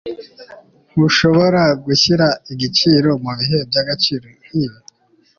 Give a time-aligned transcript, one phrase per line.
[0.91, 4.79] ntushobora gushyira igiciro mubihe byagaciro nkibi